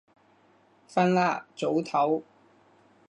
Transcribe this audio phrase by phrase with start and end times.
[0.89, 2.23] 瞓啦，早唞